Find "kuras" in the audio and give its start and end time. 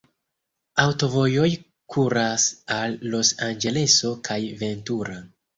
1.95-2.47